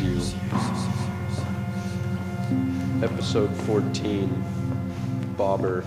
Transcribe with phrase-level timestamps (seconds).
[0.00, 0.20] you.
[3.02, 4.44] Episode 14
[5.36, 5.84] Bobber.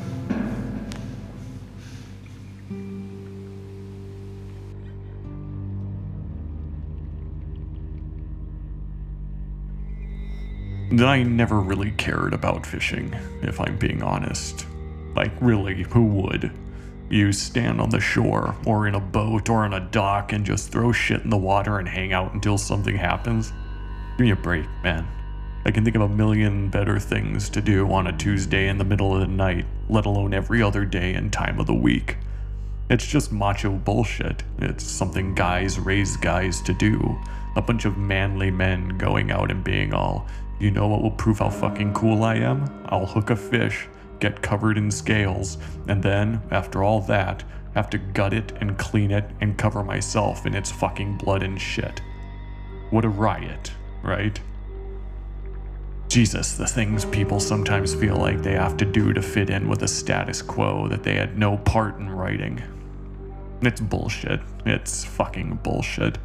[11.00, 14.65] I never really cared about fishing, if I'm being honest.
[15.15, 16.51] Like, really, who would?
[17.10, 20.71] You stand on the shore, or in a boat, or on a dock, and just
[20.71, 23.51] throw shit in the water and hang out until something happens?
[24.18, 25.07] Give me a break, man.
[25.64, 28.84] I can think of a million better things to do on a Tuesday in the
[28.84, 32.17] middle of the night, let alone every other day and time of the week.
[32.90, 34.42] It's just macho bullshit.
[34.58, 37.16] It's something guys raise guys to do.
[37.56, 40.26] A bunch of manly men going out and being all,
[40.59, 42.66] you know what will prove how fucking cool I am?
[42.88, 43.88] I'll hook a fish,
[44.20, 47.44] get covered in scales, and then, after all that,
[47.76, 51.62] have to gut it and clean it and cover myself in its fucking blood and
[51.62, 52.02] shit.
[52.90, 53.74] What a riot,
[54.08, 54.39] right?
[56.08, 59.83] Jesus, the things people sometimes feel like they have to do to fit in with
[59.83, 62.63] a status quo that they had no part in writing.
[63.61, 64.39] It's bullshit.
[64.66, 66.17] It's fucking bullshit.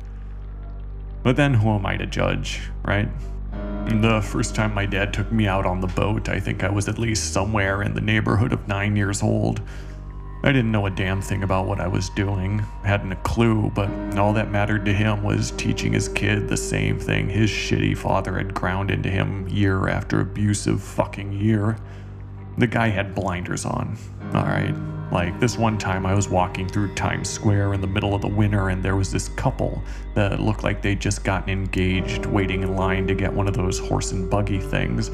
[1.25, 3.09] But then who am I to judge, right?
[4.01, 6.89] The first time my dad took me out on the boat, I think I was
[6.89, 9.61] at least somewhere in the neighborhood of nine years old.
[10.45, 13.89] I didn't know a damn thing about what I was doing, hadn't a clue, but
[14.19, 18.37] all that mattered to him was teaching his kid the same thing his shitty father
[18.37, 21.77] had ground into him year after abusive fucking year.
[22.59, 23.97] The guy had blinders on,
[24.35, 24.75] alright?
[25.13, 28.29] Like this one time I was walking through Times Square in the middle of the
[28.29, 29.81] winter and there was this couple
[30.15, 33.79] that looked like they'd just gotten engaged, waiting in line to get one of those
[33.79, 35.13] horse and buggy things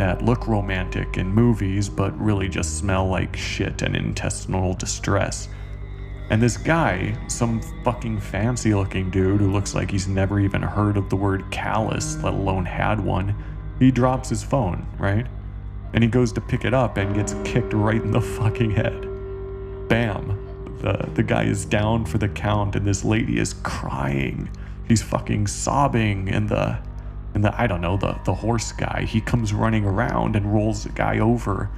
[0.00, 5.50] that look romantic in movies but really just smell like shit and intestinal distress.
[6.30, 10.96] And this guy, some fucking fancy looking dude who looks like he's never even heard
[10.96, 13.34] of the word callus, let alone had one,
[13.78, 15.26] he drops his phone, right?
[15.92, 19.02] And he goes to pick it up and gets kicked right in the fucking head.
[19.90, 20.78] Bam.
[20.80, 24.48] The, the guy is down for the count and this lady is crying.
[24.88, 26.78] She's fucking sobbing and the
[27.34, 30.84] and the I don't know the the horse guy he comes running around and rolls
[30.84, 31.70] the guy over,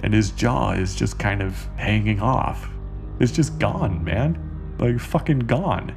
[0.00, 2.68] and his jaw is just kind of hanging off.
[3.20, 4.38] It's just gone, man,
[4.78, 5.94] like fucking gone.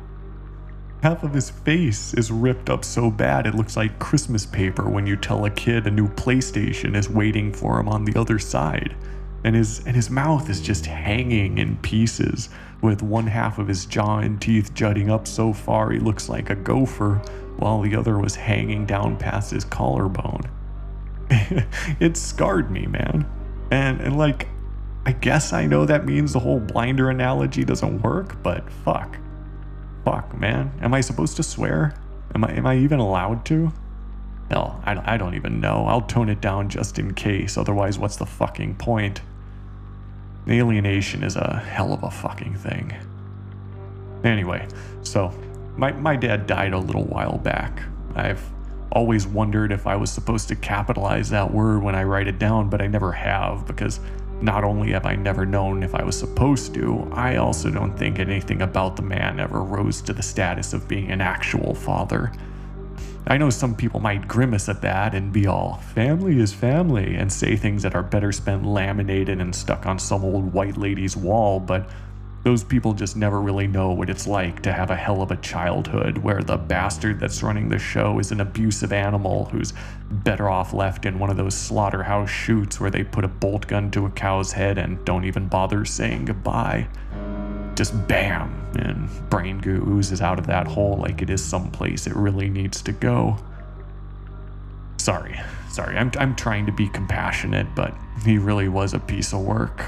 [1.04, 5.06] Half of his face is ripped up so bad it looks like Christmas paper when
[5.06, 8.96] you tell a kid a new PlayStation is waiting for him on the other side.
[9.48, 12.50] And his and his mouth is just hanging in pieces,
[12.82, 16.50] with one half of his jaw and teeth jutting up so far he looks like
[16.50, 17.22] a gopher
[17.56, 20.42] while the other was hanging down past his collarbone.
[21.30, 23.26] it scarred me, man.
[23.72, 24.50] And, and like,
[25.06, 29.18] I guess I know that means the whole blinder analogy doesn't work, but fuck.
[30.04, 30.74] Fuck, man.
[30.82, 31.94] Am I supposed to swear?
[32.36, 33.72] Am I, am I even allowed to?
[34.52, 35.86] Hell, I, I don't even know.
[35.88, 39.22] I'll tone it down just in case, otherwise, what's the fucking point?
[40.50, 42.94] Alienation is a hell of a fucking thing.
[44.24, 44.66] Anyway,
[45.04, 45.34] so
[45.76, 47.82] my, my dad died a little while back.
[48.16, 48.42] I've
[48.92, 52.70] always wondered if I was supposed to capitalize that word when I write it down,
[52.70, 54.00] but I never have because
[54.42, 58.20] not only have I never known if I was supposed to, I also don't think
[58.20, 62.32] anything about the man ever rose to the status of being an actual father.
[63.30, 67.32] I know some people might grimace at that and be all, family is family, and
[67.32, 71.60] say things that are better spent laminated and stuck on some old white lady's wall,
[71.60, 71.90] but
[72.44, 75.36] those people just never really know what it's like to have a hell of a
[75.38, 79.74] childhood where the bastard that's running the show is an abusive animal who's
[80.10, 83.92] better off left in one of those slaughterhouse chutes where they put a bolt gun
[83.92, 86.88] to a cow's head and don't even bother saying goodbye.
[87.78, 88.50] Just bam,
[88.80, 92.82] and brain goo oozes out of that hole like it is someplace it really needs
[92.82, 93.38] to go.
[94.98, 97.94] Sorry, sorry, I'm, I'm trying to be compassionate, but
[98.26, 99.86] he really was a piece of work.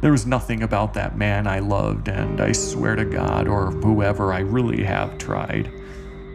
[0.00, 4.32] There was nothing about that man I loved, and I swear to God or whoever
[4.32, 5.70] I really have tried.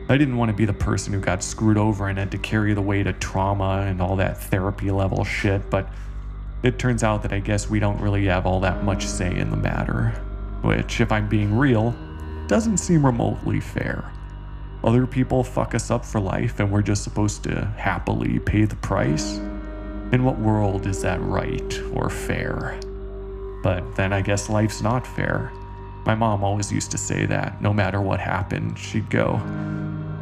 [0.10, 2.76] I didn't want to be the person who got screwed over and had to carry
[2.76, 5.90] the weight of trauma and all that therapy level shit, but
[6.62, 9.50] it turns out that I guess we don't really have all that much say in
[9.50, 10.14] the matter.
[10.64, 11.94] Which, if I'm being real,
[12.48, 14.10] doesn't seem remotely fair.
[14.82, 18.78] Other people fuck us up for life and we're just supposed to happily pay the
[18.78, 19.38] price?
[20.14, 22.80] In what world is that right or fair?
[23.62, 25.52] But then I guess life's not fair.
[26.06, 29.42] My mom always used to say that no matter what happened, she'd go,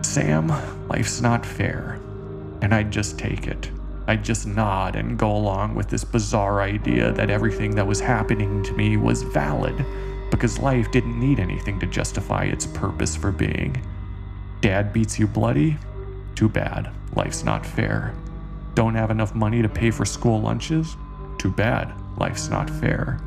[0.02, 0.48] Sam,
[0.88, 2.00] life's not fair.
[2.64, 3.70] And I'd just take it.
[4.08, 8.64] I'd just nod and go along with this bizarre idea that everything that was happening
[8.64, 9.86] to me was valid
[10.32, 13.80] because life didn't need anything to justify its purpose for being.
[14.62, 15.78] Dad beats you bloody?
[16.36, 16.90] Too bad.
[17.16, 18.16] Life's not fair.
[18.74, 20.96] Don't have enough money to pay for school lunches?
[21.38, 21.94] Too bad.
[22.18, 23.20] Life's not fair.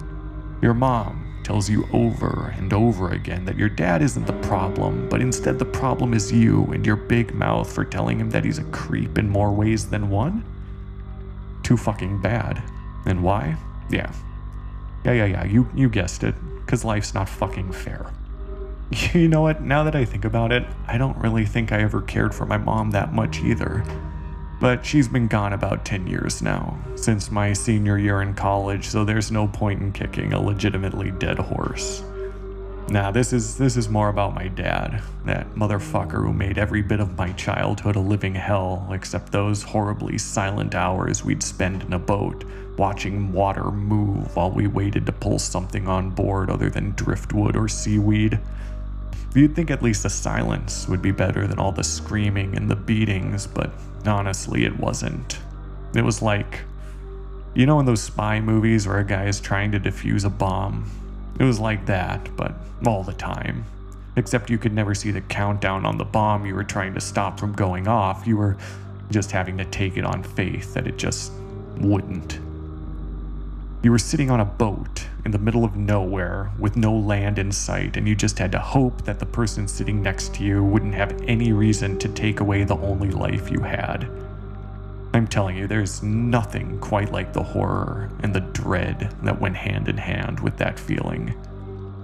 [0.62, 5.20] Your mom tells you over and over again that your dad isn't the problem, but
[5.20, 8.64] instead the problem is you and your big mouth for telling him that he's a
[8.64, 10.42] creep in more ways than one?
[11.62, 12.62] Too fucking bad.
[13.06, 13.56] And why?
[13.90, 14.12] Yeah.
[15.04, 16.34] Yeah, yeah, yeah, you, you guessed it.
[16.64, 18.06] Because life's not fucking fair.
[19.12, 19.60] You know what?
[19.60, 22.58] Now that I think about it, I don't really think I ever cared for my
[22.58, 23.82] mom that much either.
[24.60, 29.04] But she's been gone about 10 years now, since my senior year in college, so
[29.04, 32.04] there's no point in kicking a legitimately dead horse.
[32.90, 37.00] Nah, this is this is more about my dad, that motherfucker who made every bit
[37.00, 41.98] of my childhood a living hell, except those horribly silent hours we'd spend in a
[41.98, 42.44] boat,
[42.76, 47.68] watching water move while we waited to pull something on board other than driftwood or
[47.68, 48.38] seaweed.
[49.34, 52.76] You'd think at least the silence would be better than all the screaming and the
[52.76, 53.72] beatings, but
[54.06, 55.38] honestly, it wasn't.
[55.94, 56.60] It was like,
[57.54, 60.88] you know, in those spy movies where a guy is trying to defuse a bomb?
[61.38, 62.54] It was like that, but
[62.86, 63.64] all the time.
[64.16, 67.38] Except you could never see the countdown on the bomb you were trying to stop
[67.38, 68.26] from going off.
[68.26, 68.56] You were
[69.10, 71.32] just having to take it on faith that it just
[71.78, 72.38] wouldn't.
[73.82, 77.52] You were sitting on a boat in the middle of nowhere with no land in
[77.52, 80.94] sight, and you just had to hope that the person sitting next to you wouldn't
[80.94, 84.08] have any reason to take away the only life you had.
[85.14, 89.88] I'm telling you, there's nothing quite like the horror and the dread that went hand
[89.88, 91.32] in hand with that feeling.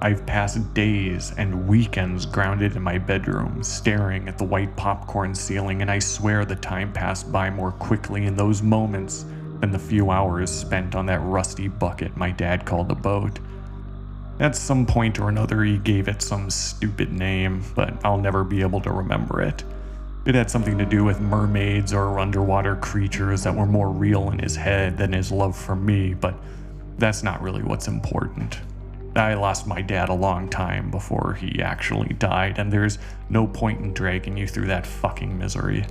[0.01, 5.83] I've passed days and weekends grounded in my bedroom, staring at the white popcorn ceiling,
[5.83, 9.25] and I swear the time passed by more quickly in those moments
[9.59, 13.41] than the few hours spent on that rusty bucket my dad called a boat.
[14.39, 18.63] At some point or another, he gave it some stupid name, but I'll never be
[18.63, 19.65] able to remember it.
[20.27, 24.39] It had something to do with mermaids or underwater creatures that were more real in
[24.39, 26.35] his head than his love for me, but
[26.99, 28.61] that's not really what's important.
[29.17, 32.99] I lost my dad a long time before he actually died, and there's
[33.31, 35.87] no point in dragging you through that fucking misery.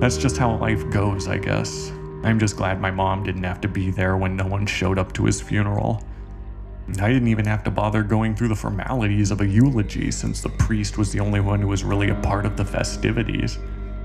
[0.00, 1.90] That's just how life goes, I guess.
[2.22, 5.12] I'm just glad my mom didn't have to be there when no one showed up
[5.14, 6.02] to his funeral.
[7.00, 10.48] I didn't even have to bother going through the formalities of a eulogy since the
[10.48, 13.58] priest was the only one who was really a part of the festivities.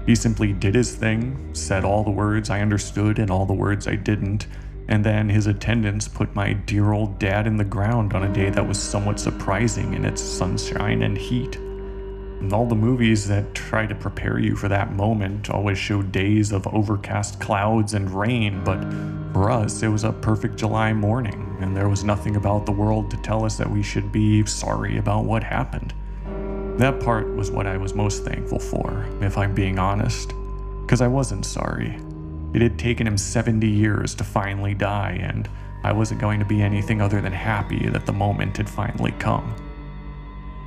[0.06, 3.88] He simply did his thing, said all the words I understood and all the words
[3.88, 4.47] I didn't,
[4.89, 8.50] and then his attendants put my dear old dad in the ground on a day
[8.50, 11.57] that was somewhat surprising in its sunshine and heat.
[12.51, 16.68] All the movies that try to prepare you for that moment always show days of
[16.68, 18.81] overcast clouds and rain, but
[19.33, 23.09] for us, it was a perfect July morning, and there was nothing about the world
[23.12, 25.94] to tell us that we should be sorry about what happened.
[26.77, 30.33] That part was what I was most thankful for, if I'm being honest,
[30.81, 31.97] because I wasn't sorry.
[32.53, 35.50] It had taken him 70 years to finally die, and
[35.83, 39.56] I wasn't going to be anything other than happy that the moment had finally come.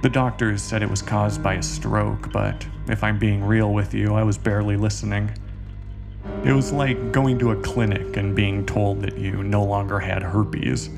[0.03, 3.95] The doctors said it was caused by a stroke, but if I'm being real with
[3.95, 5.31] you, I was barely listening.
[6.45, 10.23] It was like going to a clinic and being told that you no longer had
[10.23, 10.91] herpes.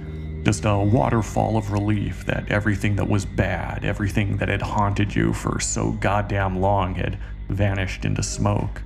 [0.42, 5.32] Just a waterfall of relief that everything that was bad, everything that had haunted you
[5.32, 7.18] for so goddamn long had
[7.48, 8.82] vanished into smoke.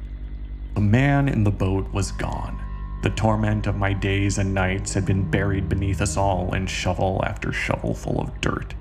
[0.75, 2.61] The man in the boat was gone.
[3.03, 7.23] The torment of my days and nights had been buried beneath us all in shovel
[7.25, 8.75] after shovelful of dirt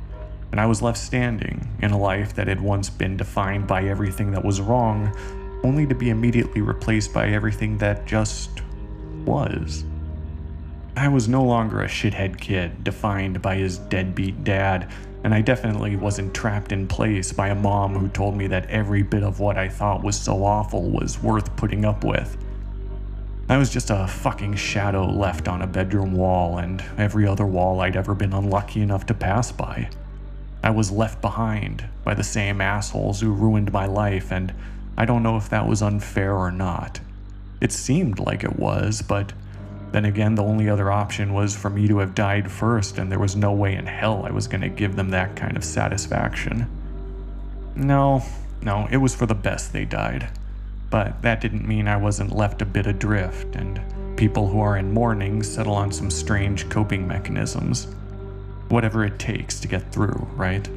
[0.52, 4.32] and I was left standing in a life that had once been defined by everything
[4.32, 5.16] that was wrong,
[5.64, 8.62] only to be immediately replaced by everything that just
[9.26, 9.86] was.
[10.96, 14.92] I was no longer a shithead kid defined by his deadbeat dad,
[15.24, 19.04] and I definitely wasn't trapped in place by a mom who told me that every
[19.04, 22.38] bit of what I thought was so awful was worth putting up with.
[23.48, 27.82] I was just a fucking shadow left on a bedroom wall and every other wall
[27.82, 29.90] I'd ever been unlucky enough to pass by.
[30.64, 34.54] I was left behind by the same assholes who ruined my life, and
[34.98, 37.00] I don't know if that was unfair or not.
[37.60, 39.34] It seemed like it was, but
[39.92, 43.20] then again, the only other option was for me to have died first, and there
[43.20, 46.68] was no way in hell I was going to give them that kind of satisfaction.
[47.76, 48.24] No,
[48.62, 50.30] no, it was for the best they died.
[50.90, 53.82] But that didn't mean I wasn't left a bit adrift, and
[54.16, 57.88] people who are in mourning settle on some strange coping mechanisms
[58.72, 60.68] whatever it takes to get through, right?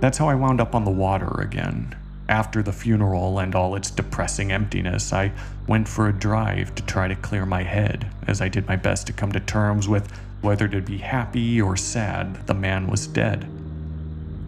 [0.00, 1.94] That's how I wound up on the water again.
[2.28, 5.30] After the funeral and all its depressing emptiness, I
[5.68, 9.06] went for a drive to try to clear my head as I did my best
[9.06, 10.10] to come to terms with
[10.40, 13.46] whether to be happy or sad that the man was dead.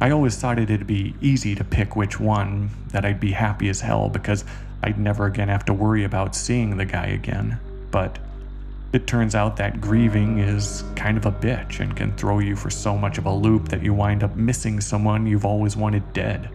[0.00, 3.80] I always thought it'd be easy to pick which one, that I'd be happy as
[3.80, 4.44] hell because
[4.82, 7.58] I'd never again have to worry about seeing the guy again.
[7.90, 8.18] But
[8.92, 12.70] it turns out that grieving is kind of a bitch and can throw you for
[12.70, 16.48] so much of a loop that you wind up missing someone you've always wanted dead.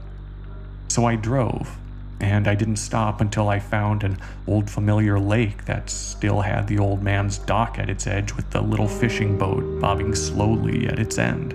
[0.88, 1.78] So I drove,
[2.20, 6.80] and I didn't stop until I found an old familiar lake that still had the
[6.80, 11.20] old man's dock at its edge with the little fishing boat bobbing slowly at its
[11.20, 11.54] end.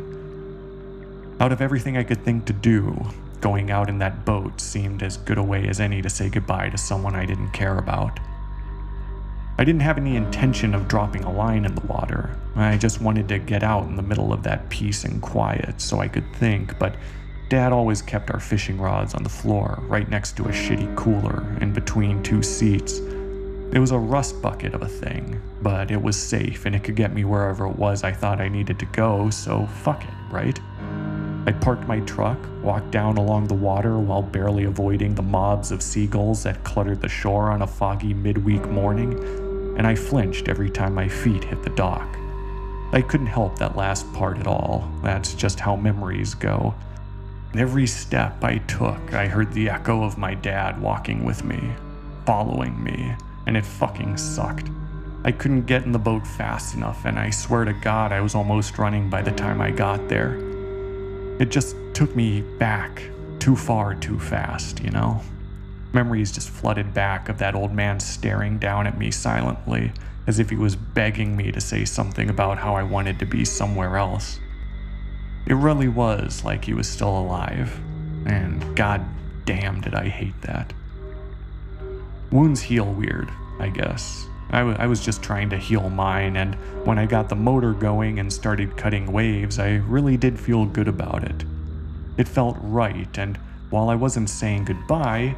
[1.40, 2.96] Out of everything I could think to do,
[3.40, 6.68] going out in that boat seemed as good a way as any to say goodbye
[6.70, 8.20] to someone I didn't care about.
[9.60, 12.30] I didn't have any intention of dropping a line in the water.
[12.54, 15.98] I just wanted to get out in the middle of that peace and quiet so
[15.98, 16.94] I could think, but
[17.48, 21.44] Dad always kept our fishing rods on the floor, right next to a shitty cooler,
[21.60, 22.98] in between two seats.
[23.72, 26.94] It was a rust bucket of a thing, but it was safe and it could
[26.94, 30.60] get me wherever it was I thought I needed to go, so fuck it, right?
[31.46, 35.82] I parked my truck, walked down along the water while barely avoiding the mobs of
[35.82, 39.47] seagulls that cluttered the shore on a foggy midweek morning,
[39.78, 42.16] and I flinched every time my feet hit the dock.
[42.92, 44.90] I couldn't help that last part at all.
[45.02, 46.74] That's just how memories go.
[47.54, 51.72] Every step I took, I heard the echo of my dad walking with me,
[52.26, 53.14] following me,
[53.46, 54.68] and it fucking sucked.
[55.24, 58.34] I couldn't get in the boat fast enough, and I swear to God, I was
[58.34, 60.38] almost running by the time I got there.
[61.38, 63.02] It just took me back
[63.38, 65.22] too far too fast, you know?
[65.92, 69.92] Memories just flooded back of that old man staring down at me silently,
[70.26, 73.44] as if he was begging me to say something about how I wanted to be
[73.44, 74.38] somewhere else.
[75.46, 77.80] It really was like he was still alive,
[78.26, 79.02] and god
[79.46, 80.74] damn did I hate that.
[82.30, 84.26] Wounds heal weird, I guess.
[84.50, 86.54] I, w- I was just trying to heal mine, and
[86.84, 90.88] when I got the motor going and started cutting waves, I really did feel good
[90.88, 91.44] about it.
[92.18, 93.38] It felt right, and
[93.70, 95.34] while I wasn't saying goodbye,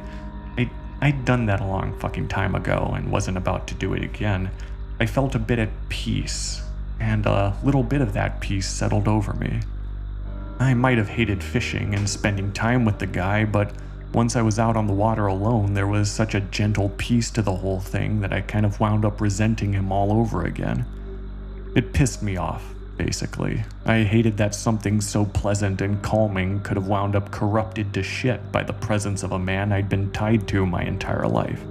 [1.01, 4.51] I'd done that a long fucking time ago and wasn't about to do it again.
[4.99, 6.61] I felt a bit at peace,
[6.99, 9.61] and a little bit of that peace settled over me.
[10.59, 13.73] I might have hated fishing and spending time with the guy, but
[14.13, 17.41] once I was out on the water alone, there was such a gentle peace to
[17.41, 20.85] the whole thing that I kind of wound up resenting him all over again.
[21.75, 23.63] It pissed me off, basically.
[23.83, 28.51] I hated that something so pleasant and calming could have wound up corrupted to shit
[28.51, 31.63] by the presence of a man I'd been tied to my entire life.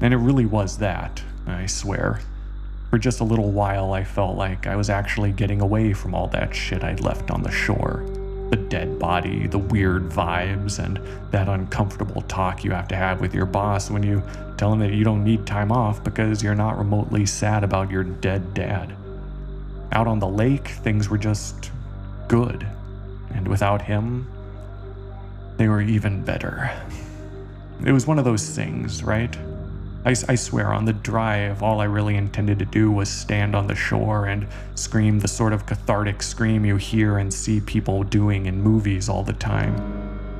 [0.00, 2.20] And it really was that, I swear.
[2.90, 6.26] For just a little while, I felt like I was actually getting away from all
[6.28, 8.04] that shit I'd left on the shore.
[8.50, 10.98] The dead body, the weird vibes, and
[11.30, 14.20] that uncomfortable talk you have to have with your boss when you
[14.56, 18.02] tell him that you don't need time off because you're not remotely sad about your
[18.02, 18.96] dead dad.
[19.94, 21.70] Out on the lake, things were just
[22.28, 22.66] good.
[23.30, 24.28] And without him,
[25.56, 26.70] they were even better.
[27.84, 29.36] It was one of those things, right?
[30.04, 33.66] I, I, swear, on the drive, all I really intended to do was stand on
[33.66, 38.46] the shore and scream the sort of cathartic scream you hear and see people doing
[38.46, 39.74] in movies all the time.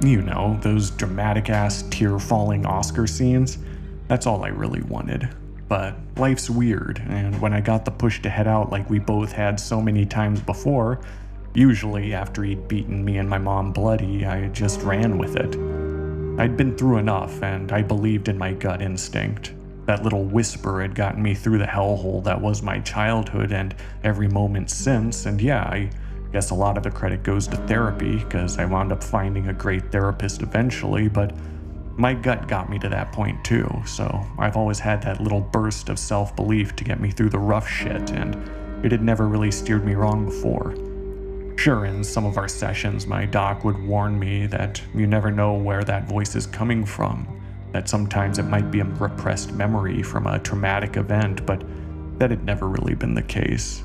[0.04, 3.58] You know, those dramatic ass tear falling Oscar scenes.
[4.06, 5.30] That's all I really wanted.
[5.68, 9.32] But life's weird, and when I got the push to head out like we both
[9.32, 11.00] had so many times before,
[11.54, 15.56] usually after he'd beaten me and my mom bloody, I just ran with it.
[16.38, 19.54] I'd been through enough, and I believed in my gut instinct.
[19.86, 24.28] That little whisper had gotten me through the hellhole that was my childhood and every
[24.28, 25.90] moment since, and yeah, I
[26.32, 29.52] guess a lot of the credit goes to therapy, because I wound up finding a
[29.54, 31.32] great therapist eventually, but
[31.96, 35.88] my gut got me to that point too, so I've always had that little burst
[35.88, 38.34] of self belief to get me through the rough shit, and
[38.84, 40.74] it had never really steered me wrong before.
[41.56, 45.54] Sure, in some of our sessions, my doc would warn me that you never know
[45.54, 47.40] where that voice is coming from,
[47.72, 51.62] that sometimes it might be a repressed memory from a traumatic event, but
[52.18, 53.84] that had never really been the case.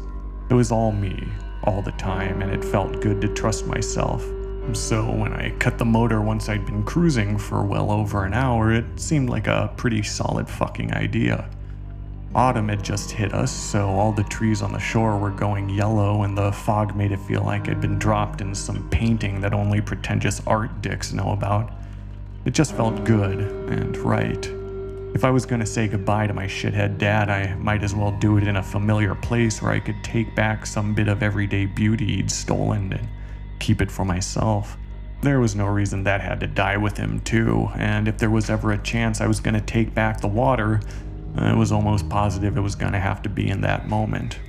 [0.49, 1.27] It was all me,
[1.63, 4.25] all the time, and it felt good to trust myself.
[4.73, 8.71] So when I cut the motor once I'd been cruising for well over an hour,
[8.71, 11.49] it seemed like a pretty solid fucking idea.
[12.35, 16.21] Autumn had just hit us, so all the trees on the shore were going yellow,
[16.23, 19.81] and the fog made it feel like I'd been dropped in some painting that only
[19.81, 21.71] pretentious art dicks know about.
[22.45, 23.39] It just felt good
[23.71, 24.45] and right.
[25.15, 28.37] If I was to say goodbye to my shithead dad, I might as well do
[28.37, 32.17] it in a familiar place where I could take back some bit of everyday beauty
[32.17, 33.07] he'd stolen and
[33.59, 34.77] keep it for myself.
[35.21, 38.49] There was no reason that had to die with him, too, and if there was
[38.49, 40.79] ever a chance I was going to take back the water,
[41.35, 44.39] I was almost positive it was going to have to be in that moment.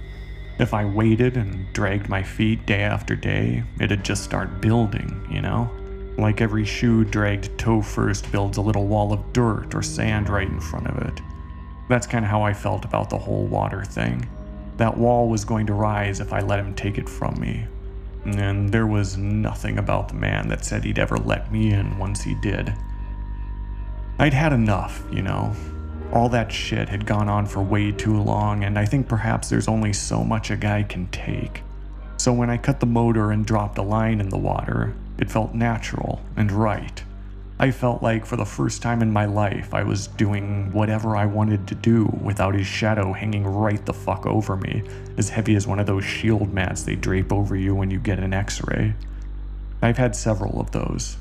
[0.59, 5.41] If I waited and dragged my feet day after day, it'd just start building, you
[5.43, 5.71] know?
[6.19, 10.49] Like every shoe dragged toe first builds a little wall of dirt or sand right
[10.49, 11.21] in front of it.
[11.89, 14.29] That's kind of how I felt about the whole water thing.
[14.77, 17.67] That wall was going to rise if I let him take it from me.
[18.25, 22.23] And there was nothing about the man that said he'd ever let me in once
[22.23, 22.75] he did.
[24.19, 25.55] I'd had enough, you know.
[26.13, 29.69] All that shit had gone on for way too long, and I think perhaps there's
[29.69, 31.63] only so much a guy can take.
[32.19, 35.55] So when I cut the motor and dropped a line in the water, it felt
[35.55, 37.03] natural and right.
[37.61, 41.27] I felt like for the first time in my life I was doing whatever I
[41.27, 44.83] wanted to do without his shadow hanging right the fuck over me,
[45.19, 48.19] as heavy as one of those shield mats they drape over you when you get
[48.19, 48.95] an x ray.
[49.83, 51.19] I've had several of those.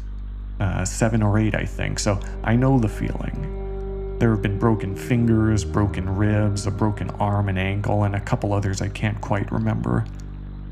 [0.62, 4.16] Uh, seven or eight, I think, so I know the feeling.
[4.20, 8.54] There have been broken fingers, broken ribs, a broken arm and ankle, and a couple
[8.54, 10.06] others I can't quite remember.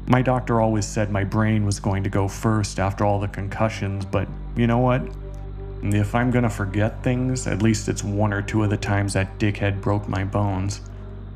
[0.05, 4.05] My doctor always said my brain was going to go first after all the concussions,
[4.05, 5.01] but you know what?
[5.83, 9.37] If I'm gonna forget things, at least it's one or two of the times that
[9.37, 10.81] dickhead broke my bones.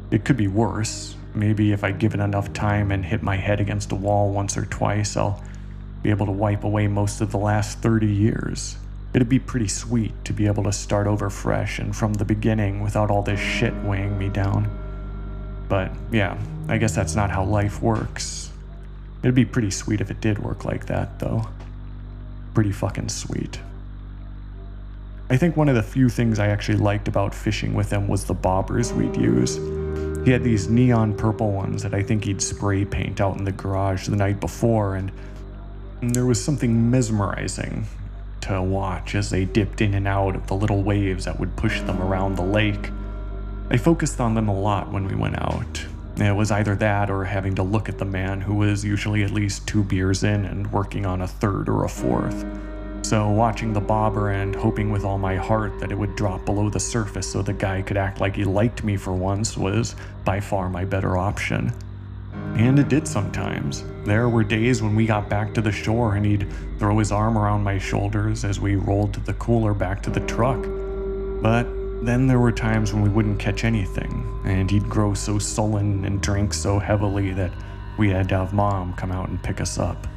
[0.10, 1.16] It could be worse.
[1.34, 4.58] Maybe if I give it enough time and hit my head against a wall once
[4.58, 5.42] or twice, I'll
[6.04, 8.78] be able to wipe away most of the last 30 years.
[9.14, 12.82] It'd be pretty sweet to be able to start over fresh and from the beginning
[12.82, 14.70] without all this shit weighing me down.
[15.70, 18.52] But yeah, I guess that's not how life works.
[19.22, 21.48] It'd be pretty sweet if it did work like that, though.
[22.54, 23.60] Pretty fucking sweet.
[25.32, 28.26] I think one of the few things I actually liked about fishing with him was
[28.26, 29.56] the bobbers we'd use.
[30.26, 33.54] He had these neon purple ones that I think he'd spray paint out in the
[33.54, 35.10] garage the night before, and
[36.02, 37.88] there was something mesmerizing
[38.42, 41.80] to watch as they dipped in and out of the little waves that would push
[41.80, 42.90] them around the lake.
[43.70, 45.86] I focused on them a lot when we went out.
[46.18, 49.32] It was either that or having to look at the man who was usually at
[49.32, 52.44] least two beers in and working on a third or a fourth.
[53.12, 56.70] So, watching the bobber and hoping with all my heart that it would drop below
[56.70, 60.40] the surface so the guy could act like he liked me for once was by
[60.40, 61.74] far my better option.
[62.56, 63.84] And it did sometimes.
[64.06, 66.48] There were days when we got back to the shore and he'd
[66.80, 70.62] throw his arm around my shoulders as we rolled the cooler back to the truck.
[71.42, 71.64] But
[72.06, 76.22] then there were times when we wouldn't catch anything, and he'd grow so sullen and
[76.22, 77.52] drink so heavily that
[77.98, 80.08] we had to have mom come out and pick us up.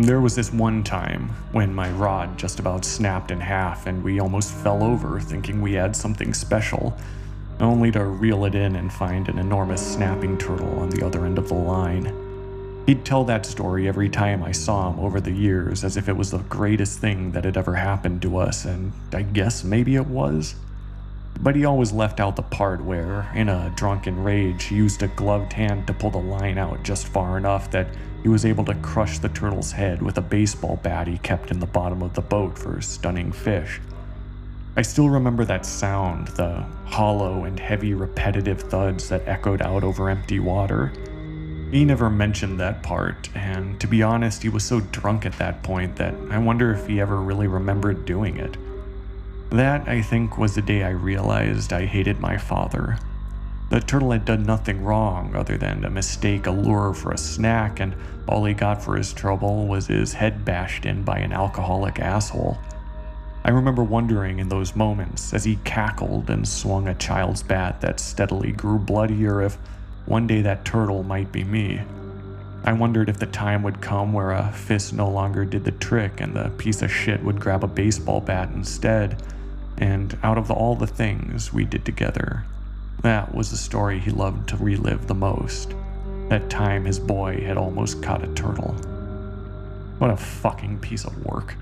[0.00, 4.20] There was this one time when my rod just about snapped in half and we
[4.20, 6.96] almost fell over thinking we had something special
[7.58, 11.36] only to reel it in and find an enormous snapping turtle on the other end
[11.36, 12.84] of the line.
[12.86, 16.16] He'd tell that story every time I saw him over the years as if it
[16.16, 20.06] was the greatest thing that had ever happened to us, and I guess maybe it
[20.06, 20.54] was.
[21.40, 25.08] But he always left out the part where, in a drunken rage, he used a
[25.08, 27.88] gloved hand to pull the line out just far enough that
[28.22, 31.60] he was able to crush the turtle's head with a baseball bat he kept in
[31.60, 33.80] the bottom of the boat for stunning fish.
[34.76, 40.08] I still remember that sound, the hollow and heavy repetitive thuds that echoed out over
[40.08, 40.92] empty water.
[41.70, 45.62] He never mentioned that part, and to be honest, he was so drunk at that
[45.62, 48.56] point that I wonder if he ever really remembered doing it.
[49.50, 52.98] That, I think, was the day I realized I hated my father.
[53.70, 57.80] The turtle had done nothing wrong other than to mistake a lure for a snack,
[57.80, 57.94] and
[58.26, 62.58] all he got for his trouble was his head bashed in by an alcoholic asshole.
[63.44, 68.00] I remember wondering in those moments as he cackled and swung a child's bat that
[68.00, 69.56] steadily grew bloodier if
[70.06, 71.82] one day that turtle might be me.
[72.64, 76.20] I wondered if the time would come where a fist no longer did the trick
[76.20, 79.22] and the piece of shit would grab a baseball bat instead,
[79.76, 82.44] and out of all the things we did together,
[83.02, 85.74] that was the story he loved to relive the most.
[86.28, 88.72] That time his boy had almost caught a turtle.
[89.98, 91.54] What a fucking piece of work.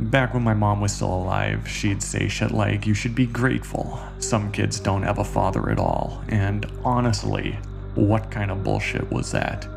[0.00, 4.00] Back when my mom was still alive, she'd say shit like, You should be grateful.
[4.18, 6.22] Some kids don't have a father at all.
[6.28, 7.52] And honestly,
[7.94, 9.68] what kind of bullshit was that?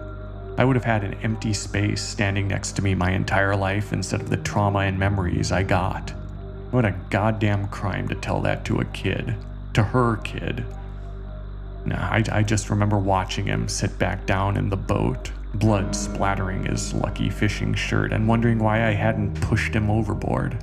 [0.58, 4.22] I would have had an empty space standing next to me my entire life instead
[4.22, 6.10] of the trauma and memories I got.
[6.72, 9.36] What a goddamn crime to tell that to a kid.
[9.78, 10.66] To her kid.
[11.92, 16.96] I, I just remember watching him sit back down in the boat, blood splattering his
[16.96, 20.58] lucky fishing shirt, and wondering why I hadn't pushed him overboard.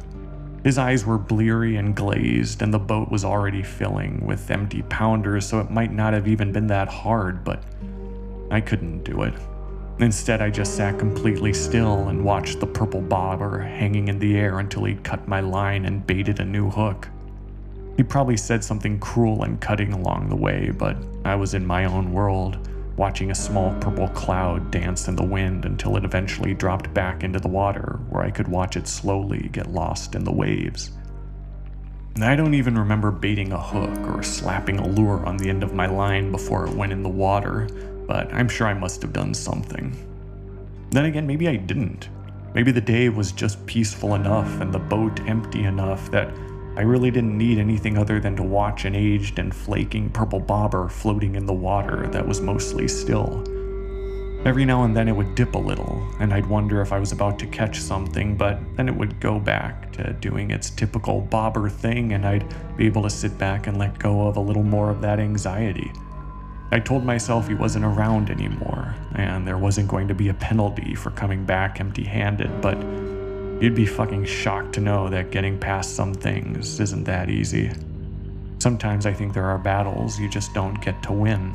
[0.64, 5.46] His eyes were bleary and glazed, and the boat was already filling with empty pounders,
[5.46, 7.62] so it might not have even been that hard, but
[8.50, 9.35] I couldn't do it.
[10.00, 14.59] Instead, I just sat completely still and watched the purple bobber hanging in the air
[14.59, 17.09] until he'd cut my line and baited a new hook.
[17.96, 21.85] He probably said something cruel and cutting along the way, but I was in my
[21.85, 26.92] own world, watching a small purple cloud dance in the wind until it eventually dropped
[26.92, 30.92] back into the water, where I could watch it slowly get lost in the waves.
[32.20, 35.74] I don't even remember baiting a hook or slapping a lure on the end of
[35.74, 37.68] my line before it went in the water,
[38.07, 39.96] but I'm sure I must have done something.
[40.90, 42.09] Then again, maybe I didn't.
[42.54, 46.33] Maybe the day was just peaceful enough and the boat empty enough that
[46.76, 50.88] I really didn't need anything other than to watch an aged and flaking purple bobber
[50.88, 53.44] floating in the water that was mostly still.
[54.44, 57.12] Every now and then it would dip a little, and I'd wonder if I was
[57.12, 61.70] about to catch something, but then it would go back to doing its typical bobber
[61.70, 64.90] thing, and I'd be able to sit back and let go of a little more
[64.90, 65.90] of that anxiety.
[66.72, 70.94] I told myself he wasn't around anymore, and there wasn't going to be a penalty
[70.94, 72.76] for coming back empty handed, but
[73.64, 77.70] you'd be fucking shocked to know that getting past some things isn't that easy.
[78.59, 81.55] Sometimes I think there are battles you just don't get to win.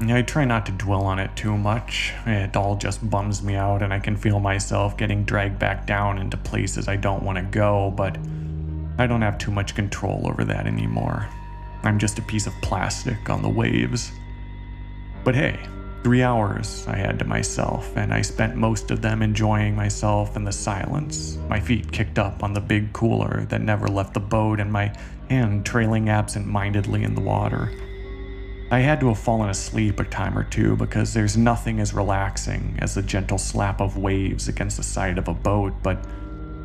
[0.00, 2.14] I try not to dwell on it too much.
[2.24, 6.16] It all just bums me out, and I can feel myself getting dragged back down
[6.16, 8.16] into places I don't want to go, but
[8.98, 11.28] I don't have too much control over that anymore.
[11.82, 14.10] I'm just a piece of plastic on the waves.
[15.22, 15.58] But hey,
[16.06, 20.44] three hours I had to myself, and I spent most of them enjoying myself in
[20.44, 24.60] the silence, my feet kicked up on the big cooler that never left the boat,
[24.60, 24.94] and my
[25.28, 27.72] hand trailing absent mindedly in the water.
[28.70, 32.76] I had to have fallen asleep a time or two because there's nothing as relaxing
[32.78, 35.98] as the gentle slap of waves against the side of a boat, but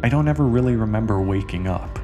[0.03, 1.97] I don't ever really remember waking up.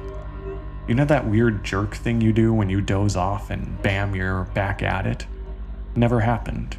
[0.88, 4.46] You know that weird jerk thing you do when you doze off and bam, you're
[4.54, 5.24] back at it?
[5.94, 6.76] Never happened.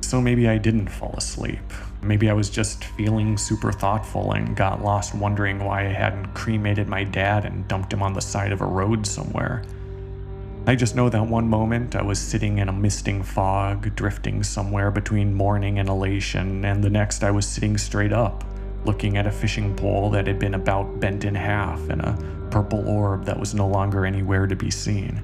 [0.00, 1.58] So maybe I didn't fall asleep.
[2.02, 6.88] Maybe I was just feeling super thoughtful and got lost wondering why I hadn't cremated
[6.88, 9.64] my dad and dumped him on the side of a road somewhere.
[10.68, 14.90] I just know that one moment I was sitting in a misting fog, drifting somewhere
[14.90, 18.44] between mourning and elation, and the next I was sitting straight up,
[18.84, 22.88] looking at a fishing pole that had been about bent in half and a purple
[22.88, 25.22] orb that was no longer anywhere to be seen.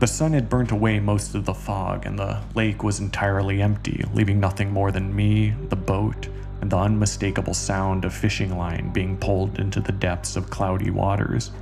[0.00, 4.04] The sun had burnt away most of the fog, and the lake was entirely empty,
[4.12, 6.28] leaving nothing more than me, the boat,
[6.60, 11.52] and the unmistakable sound of fishing line being pulled into the depths of cloudy waters.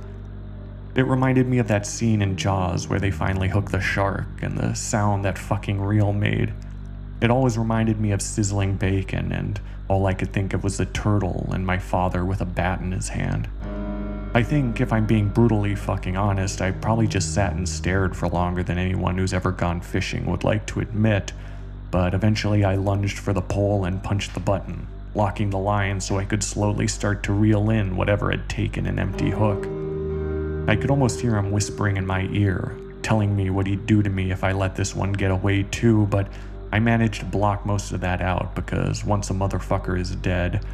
[0.95, 4.57] It reminded me of that scene in Jaws where they finally hook the shark and
[4.57, 6.53] the sound that fucking reel made.
[7.21, 10.85] It always reminded me of sizzling bacon, and all I could think of was the
[10.85, 13.47] turtle and my father with a bat in his hand.
[14.35, 18.27] I think, if I'm being brutally fucking honest, I probably just sat and stared for
[18.27, 21.33] longer than anyone who's ever gone fishing would like to admit,
[21.91, 26.17] but eventually I lunged for the pole and punched the button, locking the line so
[26.17, 29.67] I could slowly start to reel in whatever had taken an empty hook.
[30.67, 34.09] I could almost hear him whispering in my ear, telling me what he'd do to
[34.09, 36.27] me if I let this one get away too, but
[36.71, 40.65] I managed to block most of that out because once a motherfucker is dead,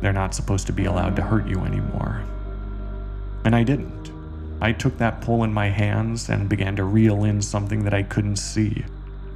[0.00, 2.24] they're not supposed to be allowed to hurt you anymore.
[3.44, 4.10] And I didn't.
[4.60, 8.02] I took that pole in my hands and began to reel in something that I
[8.02, 8.84] couldn't see.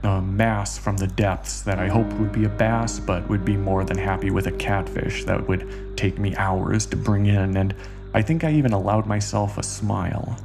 [0.03, 3.57] A mass from the depths that I hoped would be a bass, but would be
[3.57, 7.75] more than happy with a catfish that would take me hours to bring in, and
[8.15, 10.39] I think I even allowed myself a smile.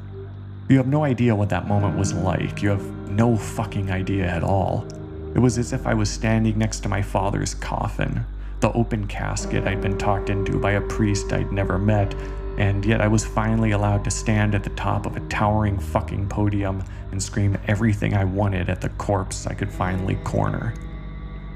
[0.70, 2.62] You have no idea what that moment was like.
[2.62, 4.88] You have no fucking idea at all.
[5.36, 8.26] It was as if I was standing next to my father's coffin,
[8.60, 12.16] the open casket I'd been talked into by a priest I'd never met,
[12.58, 16.30] and yet I was finally allowed to stand at the top of a towering fucking
[16.30, 20.74] podium and scream everything I wanted at the corpse I could finally corner.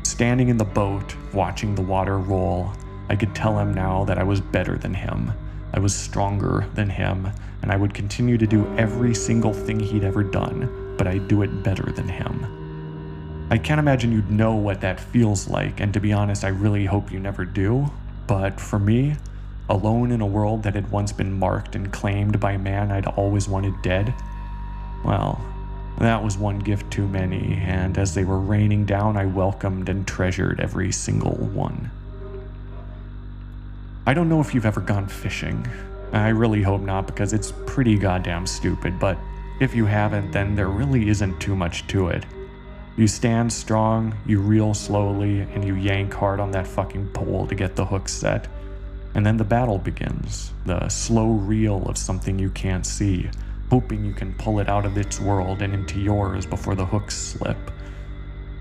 [0.04, 2.72] Standing in the boat, watching the water roll,
[3.10, 5.32] I could tell him now that I was better than him
[5.74, 7.30] I was stronger than him,
[7.62, 11.42] and I would continue to do every single thing he'd ever done, but I'd do
[11.42, 13.48] it better than him.
[13.52, 16.86] I can't imagine you'd know what that feels like, and to be honest, I really
[16.86, 17.92] hope you never do.
[18.28, 19.16] But for me,
[19.70, 23.08] alone in a world that had once been marked and claimed by a man I'd
[23.08, 24.14] always wanted dead,
[25.04, 25.42] well,
[26.00, 30.08] that was one gift too many, and as they were raining down, I welcomed and
[30.08, 31.90] treasured every single one.
[34.06, 35.68] I don't know if you've ever gone fishing.
[36.14, 39.18] I really hope not because it's pretty goddamn stupid, but
[39.60, 42.26] if you haven't, then there really isn't too much to it.
[42.96, 47.56] You stand strong, you reel slowly, and you yank hard on that fucking pole to
[47.56, 48.48] get the hook set.
[49.18, 53.32] And then the battle begins the slow reel of something you can't see,
[53.72, 57.18] hoping you can pull it out of its world and into yours before the hooks
[57.18, 57.58] slip.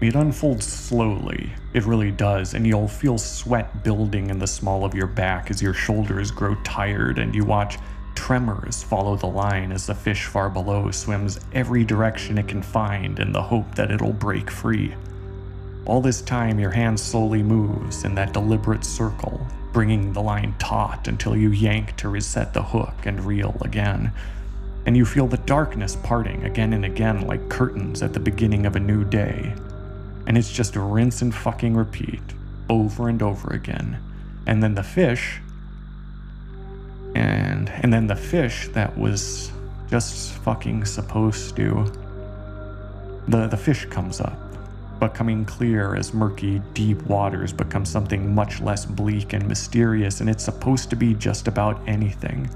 [0.01, 4.95] It unfolds slowly, it really does, and you'll feel sweat building in the small of
[4.95, 7.77] your back as your shoulders grow tired and you watch
[8.15, 13.19] Tremors follow the line as the fish far below swims every direction it can find
[13.19, 14.95] in the hope that it'll break free.
[15.87, 21.07] All this time, your hand slowly moves in that deliberate circle, bringing the line taut
[21.07, 24.11] until you yank to reset the hook and reel again.
[24.85, 28.75] And you feel the darkness parting again and again like curtains at the beginning of
[28.75, 29.55] a new day.
[30.27, 32.23] And it's just rinse and fucking repeat,
[32.69, 34.03] over and over again.
[34.45, 35.41] And then the fish,
[37.15, 39.53] and and then the fish that was
[39.89, 41.93] just fucking supposed to
[43.29, 44.46] the the fish comes up
[44.99, 50.45] becoming clear as murky, deep waters become something much less bleak and mysterious, and it's
[50.45, 52.49] supposed to be just about anything.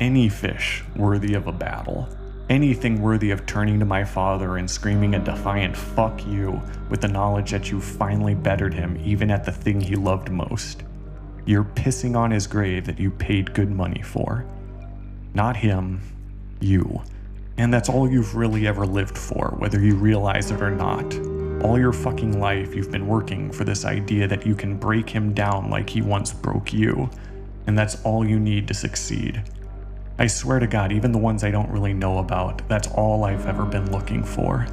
[0.00, 2.08] Any fish worthy of a battle.
[2.50, 7.08] Anything worthy of turning to my father and screaming a defiant fuck you with the
[7.08, 10.82] knowledge that you finally bettered him even at the thing he loved most.
[11.44, 14.44] You're pissing on his grave that you paid good money for.
[15.34, 16.00] Not him,
[16.60, 17.02] you.
[17.56, 21.12] And that's all you've really ever lived for, whether you realize it or not.
[21.62, 25.32] All your fucking life, you've been working for this idea that you can break him
[25.32, 27.08] down like he once broke you,
[27.68, 29.44] and that's all you need to succeed.
[30.18, 33.46] I swear to God, even the ones I don't really know about, that's all I've
[33.46, 34.66] ever been looking for.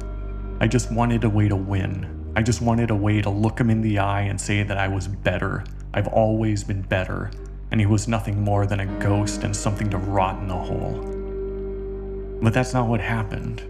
[0.60, 2.32] I just wanted a way to win.
[2.34, 4.88] I just wanted a way to look him in the eye and say that I
[4.88, 5.64] was better.
[5.94, 7.30] I've always been better,
[7.70, 11.06] and he was nothing more than a ghost and something to rot in the hole.
[12.42, 13.62] But that's not what happened.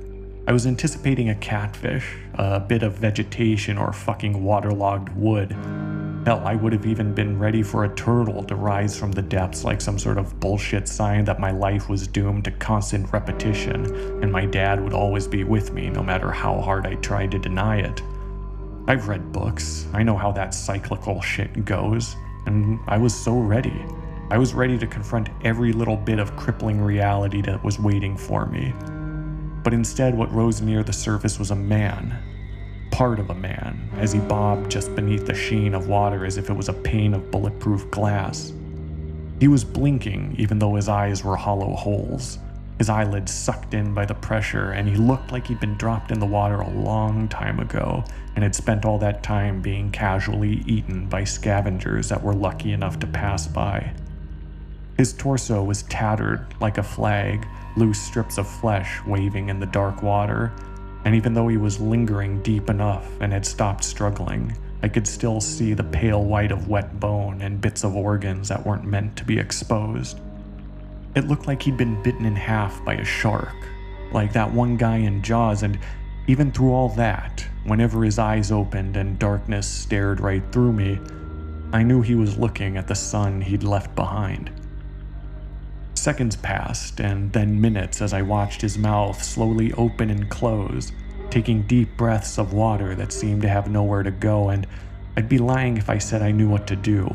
[0.50, 5.52] I was anticipating a catfish, a bit of vegetation, or fucking waterlogged wood.
[6.26, 9.62] Hell, I would have even been ready for a turtle to rise from the depths
[9.62, 13.86] like some sort of bullshit sign that my life was doomed to constant repetition,
[14.24, 17.38] and my dad would always be with me no matter how hard I tried to
[17.38, 18.02] deny it.
[18.88, 23.84] I've read books, I know how that cyclical shit goes, and I was so ready.
[24.32, 28.46] I was ready to confront every little bit of crippling reality that was waiting for
[28.46, 28.74] me
[29.62, 32.18] but instead what rose near the surface was a man.
[32.90, 36.50] Part of a man, as he bobbed just beneath the sheen of water as if
[36.50, 38.52] it was a pane of bulletproof glass.
[39.38, 42.38] He was blinking, even though his eyes were hollow holes,
[42.80, 46.18] his eyelids sucked in by the pressure, and he looked like he'd been dropped in
[46.18, 48.02] the water a long time ago
[48.34, 52.98] and had spent all that time being casually eaten by scavengers that were lucky enough
[53.00, 53.92] to pass by.
[54.96, 60.02] His torso was tattered like a flag, loose strips of flesh waving in the dark
[60.02, 60.52] water,
[61.04, 65.40] and even though he was lingering deep enough and had stopped struggling, I could still
[65.40, 69.24] see the pale white of wet bone and bits of organs that weren't meant to
[69.24, 70.18] be exposed.
[71.14, 73.54] It looked like he'd been bitten in half by a shark,
[74.12, 75.78] like that one guy in Jaws, and
[76.26, 80.98] even through all that, whenever his eyes opened and darkness stared right through me,
[81.72, 84.50] I knew he was looking at the son he'd left behind.
[86.00, 90.92] Seconds passed, and then minutes as I watched his mouth slowly open and close,
[91.28, 94.66] taking deep breaths of water that seemed to have nowhere to go, and
[95.18, 97.14] I'd be lying if I said I knew what to do.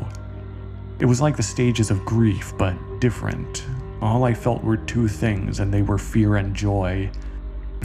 [1.00, 3.66] It was like the stages of grief, but different.
[4.00, 7.10] All I felt were two things, and they were fear and joy.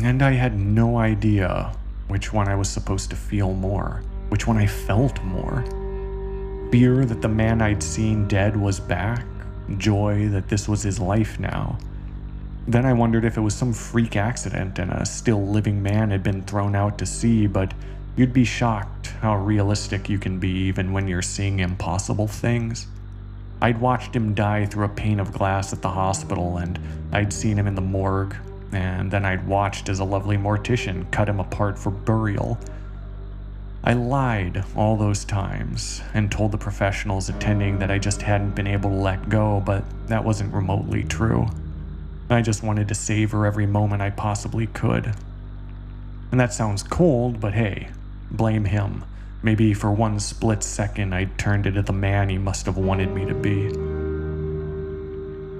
[0.03, 1.75] And I had no idea
[2.09, 5.63] which one I was supposed to feel more, which one I felt more.
[6.71, 9.25] Fear that the man I'd seen dead was back,
[9.79, 11.77] joy that this was his life now.
[12.67, 16.23] Then I wondered if it was some freak accident and a still living man had
[16.23, 17.73] been thrown out to sea, but
[18.15, 22.87] you'd be shocked how realistic you can be even when you're seeing impossible things.
[23.61, 26.79] I'd watched him die through a pane of glass at the hospital, and
[27.11, 28.35] I'd seen him in the morgue,
[28.71, 32.57] and then I'd watched as a lovely mortician cut him apart for burial
[33.83, 38.67] I lied all those times and told the professionals attending that I just hadn't been
[38.67, 41.47] able to let go, but that wasn't remotely true.
[42.29, 45.15] I just wanted to savor every moment I possibly could.
[46.31, 47.89] And that sounds cold, but hey,
[48.29, 49.03] blame him.
[49.41, 53.25] Maybe for one split second I turned into the man he must have wanted me
[53.25, 53.65] to be.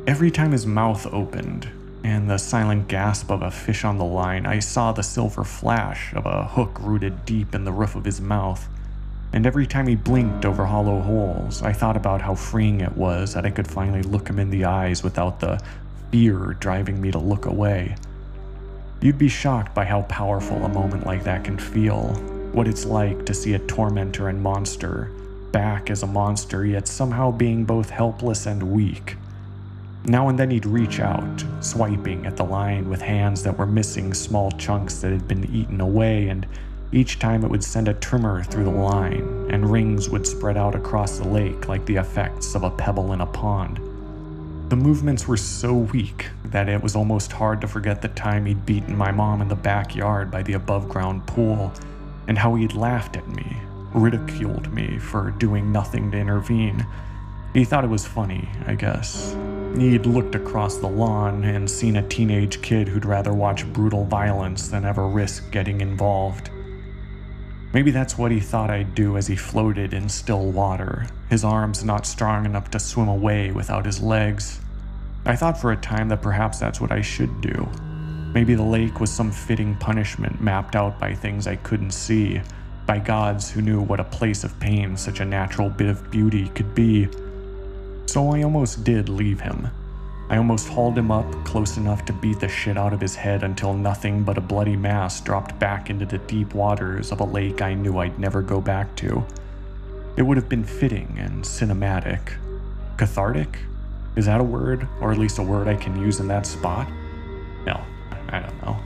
[0.08, 1.70] Every time his mouth opened,
[2.04, 6.14] and the silent gasp of a fish on the line, I saw the silver flash
[6.14, 8.68] of a hook rooted deep in the roof of his mouth.
[9.34, 13.34] And every time he blinked over hollow holes, I thought about how freeing it was
[13.34, 15.62] that I could finally look him in the eyes without the
[16.12, 17.96] fear driving me to look away.
[19.02, 22.14] You'd be shocked by how powerful a moment like that can feel,
[22.52, 25.12] what it's like to see a tormentor and monster
[25.52, 29.16] back as a monster, yet somehow being both helpless and weak.
[30.06, 34.14] Now and then he'd reach out, swiping at the line with hands that were missing
[34.14, 36.48] small chunks that had been eaten away, and
[36.92, 40.74] each time it would send a tremor through the line, and rings would spread out
[40.74, 43.80] across the lake like the effects of a pebble in a pond.
[44.70, 48.66] The movements were so weak that it was almost hard to forget the time he'd
[48.66, 51.72] beaten my mom in the backyard by the above ground pool,
[52.28, 53.58] and how he'd laughed at me,
[53.94, 56.86] ridiculed me for doing nothing to intervene.
[57.54, 59.36] He thought it was funny, I guess.
[59.78, 64.68] He'd looked across the lawn and seen a teenage kid who'd rather watch brutal violence
[64.68, 66.50] than ever risk getting involved.
[67.74, 71.86] Maybe that's what he thought I'd do as he floated in still water, his arms
[71.86, 74.60] not strong enough to swim away without his legs.
[75.26, 77.70] I thought for a time that perhaps that's what I should do.
[78.34, 82.42] Maybe the lake was some fitting punishment mapped out by things I couldn't see,
[82.86, 86.50] by gods who knew what a place of pain such a natural bit of beauty
[86.50, 87.08] could be.
[88.06, 89.70] So I almost did leave him.
[90.30, 93.44] I almost hauled him up close enough to beat the shit out of his head
[93.44, 97.62] until nothing but a bloody mass dropped back into the deep waters of a lake
[97.62, 99.26] I knew I'd never go back to.
[100.16, 102.34] It would have been fitting and cinematic.
[102.98, 103.60] Cathartic?
[104.16, 106.88] Is that a word, or at least a word I can use in that spot?
[107.66, 107.82] No,
[108.30, 108.78] I don't know.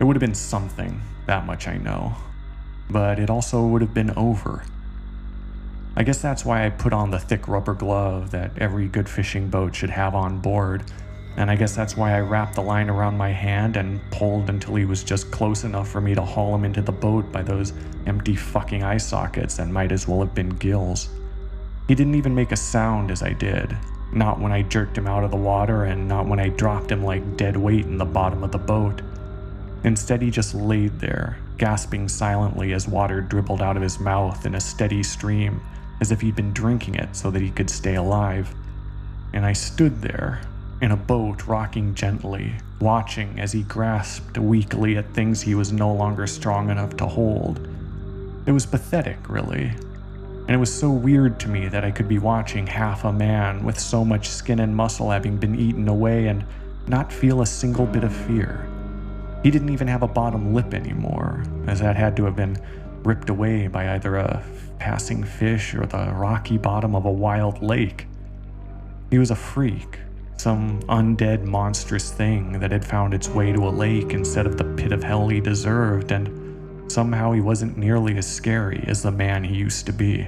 [0.00, 2.14] It would have been something, that much I know.
[2.90, 4.64] But it also would have been over.
[5.94, 9.48] I guess that's why I put on the thick rubber glove that every good fishing
[9.48, 10.84] boat should have on board,
[11.36, 14.74] and I guess that's why I wrapped the line around my hand and pulled until
[14.74, 17.74] he was just close enough for me to haul him into the boat by those
[18.06, 21.10] empty fucking eye sockets that might as well have been gills.
[21.88, 23.76] He didn't even make a sound as I did,
[24.14, 27.04] not when I jerked him out of the water and not when I dropped him
[27.04, 29.02] like dead weight in the bottom of the boat.
[29.84, 34.54] Instead, he just laid there, gasping silently as water dribbled out of his mouth in
[34.54, 35.60] a steady stream
[36.02, 38.52] as if he'd been drinking it so that he could stay alive.
[39.32, 40.40] And I stood there,
[40.80, 45.94] in a boat rocking gently, watching as he grasped weakly at things he was no
[45.94, 47.68] longer strong enough to hold.
[48.46, 49.66] It was pathetic, really.
[49.66, 53.64] And it was so weird to me that I could be watching half a man
[53.64, 56.44] with so much skin and muscle having been eaten away and
[56.88, 58.66] not feel a single bit of fear.
[59.44, 62.58] He didn't even have a bottom lip anymore, as that had to have been
[63.04, 64.44] ripped away by either a
[64.78, 68.06] passing fish or the rocky bottom of a wild lake.
[69.10, 69.98] He was a freak,
[70.36, 74.64] some undead monstrous thing that had found its way to a lake instead of the
[74.64, 79.44] pit of hell he deserved, and somehow he wasn't nearly as scary as the man
[79.44, 80.26] he used to be.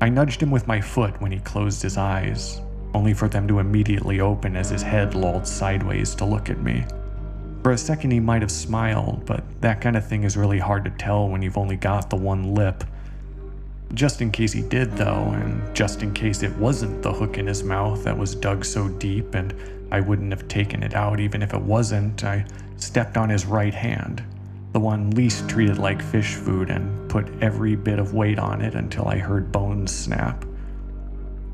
[0.00, 2.60] I nudged him with my foot when he closed his eyes,
[2.92, 6.84] only for them to immediately open as his head lolled sideways to look at me.
[7.62, 10.84] For a second, he might have smiled, but that kind of thing is really hard
[10.84, 12.82] to tell when you've only got the one lip.
[13.94, 17.46] Just in case he did, though, and just in case it wasn't the hook in
[17.46, 19.54] his mouth that was dug so deep and
[19.92, 22.46] I wouldn't have taken it out even if it wasn't, I
[22.78, 24.24] stepped on his right hand,
[24.72, 28.74] the one least treated like fish food, and put every bit of weight on it
[28.74, 30.44] until I heard bones snap.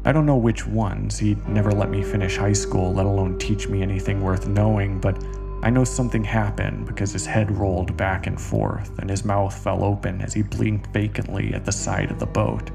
[0.07, 3.69] I don't know which ones, he'd never let me finish high school, let alone teach
[3.69, 5.23] me anything worth knowing, but
[5.63, 9.83] I know something happened because his head rolled back and forth and his mouth fell
[9.83, 12.71] open as he blinked vacantly at the side of the boat.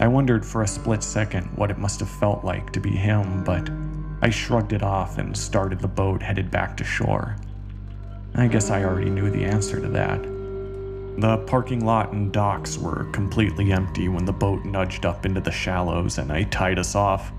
[0.00, 3.44] I wondered for a split second what it must have felt like to be him,
[3.44, 3.68] but
[4.22, 7.36] I shrugged it off and started the boat headed back to shore.
[8.34, 10.22] I guess I already knew the answer to that.
[11.18, 15.52] The parking lot and docks were completely empty when the boat nudged up into the
[15.52, 17.32] shallows and I tied us off.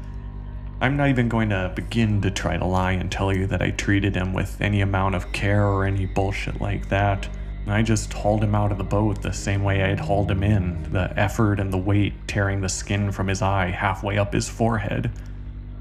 [0.83, 3.71] I'm not even going to begin to try to lie and tell you that I
[3.71, 7.29] treated him with any amount of care or any bullshit like that.
[7.67, 10.43] I just hauled him out of the boat the same way I had hauled him
[10.43, 14.49] in, the effort and the weight tearing the skin from his eye halfway up his
[14.49, 15.09] forehead.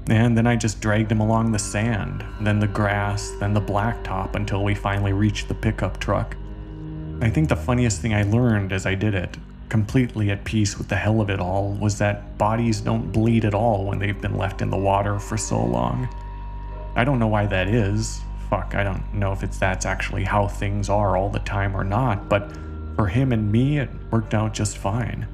[0.07, 4.35] And then I just dragged him along the sand, then the grass, then the blacktop
[4.35, 6.37] until we finally reached the pickup truck.
[7.19, 9.35] I think the funniest thing I learned as I did it
[9.69, 13.53] completely at peace with the hell of it all was that bodies don't bleed at
[13.53, 16.07] all when they've been left in the water for so long.
[16.95, 18.21] I don't know why that is.
[18.49, 21.83] Fuck, I don't know if it's that's actually how things are all the time or
[21.83, 22.51] not, but
[22.95, 25.27] for him and me, it worked out just fine.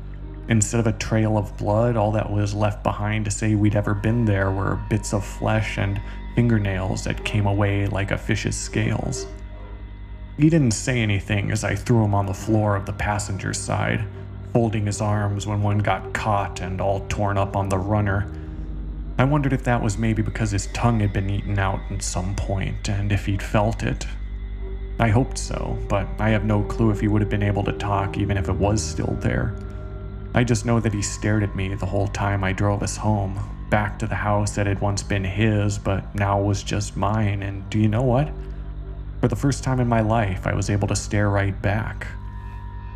[0.48, 3.94] Instead of a trail of blood, all that was left behind to say we'd ever
[3.94, 6.02] been there were bits of flesh and
[6.34, 9.28] fingernails that came away like a fish's scales.
[10.40, 14.06] He didn't say anything as I threw him on the floor of the passenger side,
[14.54, 18.32] folding his arms when one got caught and all torn up on the runner.
[19.18, 22.38] I wondered if that was maybe because his tongue had been eaten out at some
[22.38, 24.08] point and if he'd felt it.
[24.98, 27.74] I hoped so, but I have no clue if he would have been able to
[27.74, 29.54] talk even if it was still there.
[30.34, 33.38] I just know that he stared at me the whole time I drove us home,
[33.70, 37.70] back to the house that had once been his but now was just mine, and
[37.70, 38.32] do you know what?
[39.20, 42.08] For the first time in my life, I was able to stare right back.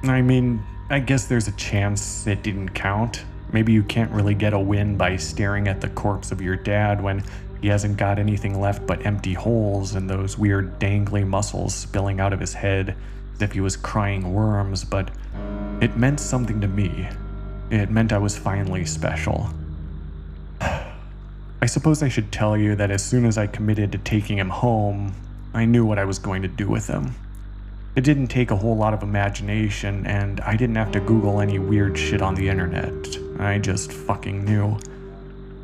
[0.03, 3.25] I mean, I guess there's a chance it didn't count.
[3.51, 7.03] Maybe you can't really get a win by staring at the corpse of your dad
[7.03, 7.23] when
[7.61, 12.33] he hasn't got anything left but empty holes and those weird dangly muscles spilling out
[12.33, 12.95] of his head
[13.35, 15.11] as if he was crying worms, but
[15.81, 17.07] it meant something to me.
[17.69, 19.49] It meant I was finally special.
[20.61, 24.49] I suppose I should tell you that as soon as I committed to taking him
[24.49, 25.13] home,
[25.53, 27.15] I knew what I was going to do with him.
[27.95, 31.59] It didn't take a whole lot of imagination, and I didn't have to Google any
[31.59, 32.91] weird shit on the internet.
[33.39, 34.79] I just fucking knew.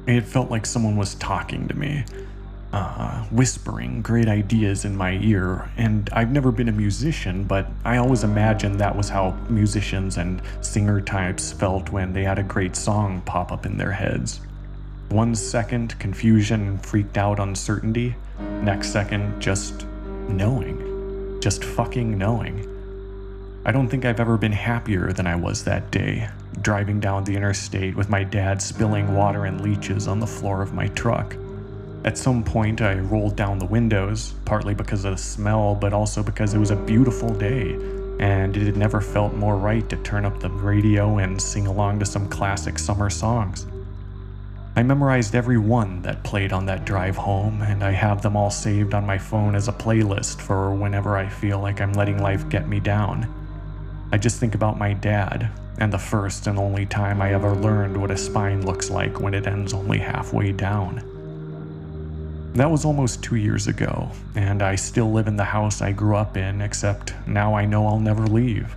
[0.05, 2.05] It felt like someone was talking to me,
[2.71, 5.71] uh, whispering great ideas in my ear.
[5.75, 10.39] And I've never been a musician, but I always imagined that was how musicians and
[10.61, 14.39] singer types felt when they had a great song pop up in their heads.
[15.09, 18.15] One second, confusion, freaked out uncertainty.
[18.61, 19.87] Next second, just
[20.27, 21.39] knowing.
[21.41, 22.67] Just fucking knowing.
[23.65, 26.29] I don't think I've ever been happier than I was that day,
[26.61, 30.75] driving down the interstate with my dad spilling water and leeches on the floor of
[30.75, 31.35] my truck.
[32.05, 36.21] At some point, I rolled down the windows, partly because of the smell, but also
[36.21, 37.73] because it was a beautiful day,
[38.19, 41.97] and it had never felt more right to turn up the radio and sing along
[41.97, 43.65] to some classic summer songs.
[44.75, 48.51] I memorized every one that played on that drive home, and I have them all
[48.51, 52.47] saved on my phone as a playlist for whenever I feel like I'm letting life
[52.49, 53.27] get me down.
[54.11, 57.99] I just think about my dad, and the first and only time I ever learned
[57.99, 61.03] what a spine looks like when it ends only halfway down.
[62.53, 66.15] That was almost two years ago, and I still live in the house I grew
[66.15, 68.75] up in, except now I know I'll never leave.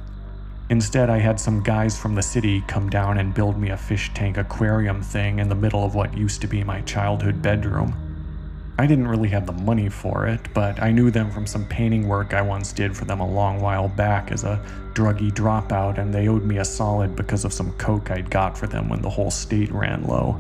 [0.73, 4.11] Instead, I had some guys from the city come down and build me a fish
[4.15, 7.95] tank aquarium thing in the middle of what used to be my childhood bedroom.
[8.79, 12.09] I didn't really have the money for it, but I knew them from some painting
[12.09, 14.65] work I once did for them a long while back as a
[14.95, 18.67] druggy dropout, and they owed me a solid because of some coke I'd got for
[18.67, 20.39] them when the whole state ran low.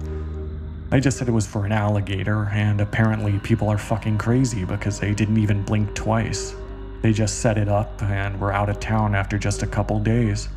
[0.93, 4.99] I just said it was for an alligator, and apparently people are fucking crazy because
[4.99, 6.55] they didn't even blink twice.
[7.03, 10.49] They just set it up and were out of town after just a couple days.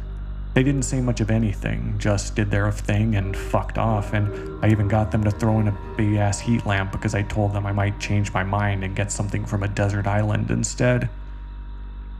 [0.54, 4.70] They didn't say much of anything, just did their thing and fucked off, and I
[4.70, 7.66] even got them to throw in a big ass heat lamp because I told them
[7.66, 11.10] I might change my mind and get something from a desert island instead.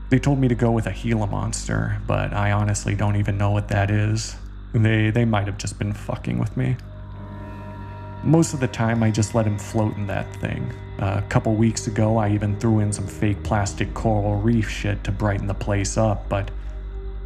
[0.10, 3.52] They told me to go with a Gila monster, but I honestly don't even know
[3.52, 4.36] what that is.
[4.74, 6.76] They, they might have just been fucking with me.
[8.24, 10.74] Most of the time, I just let him float in that thing.
[11.00, 15.12] A couple weeks ago, I even threw in some fake plastic coral reef shit to
[15.12, 16.52] brighten the place up, but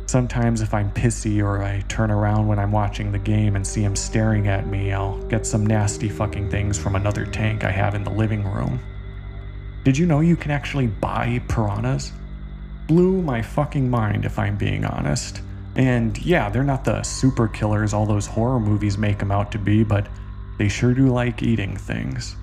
[0.08, 3.84] sometimes if I'm pissy or I turn around when I'm watching the game and see
[3.84, 7.94] him staring at me, I'll get some nasty fucking things from another tank I have
[7.94, 8.80] in the living room.
[9.84, 12.12] Did you know you can actually buy piranhas?
[12.88, 15.42] Blew my fucking mind if I'm being honest.
[15.76, 19.60] And yeah, they're not the super killers all those horror movies make them out to
[19.60, 20.08] be, but
[20.58, 22.36] they sure do like eating things.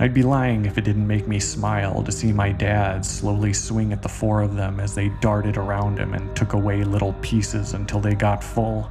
[0.00, 3.92] I'd be lying if it didn't make me smile to see my dad slowly swing
[3.92, 7.72] at the four of them as they darted around him and took away little pieces
[7.72, 8.88] until they got full.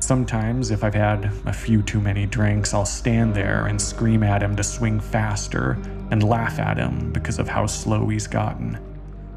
[0.00, 4.42] Sometimes, if I've had a few too many drinks, I'll stand there and scream at
[4.42, 5.78] him to swing faster
[6.10, 8.78] and laugh at him because of how slow he's gotten.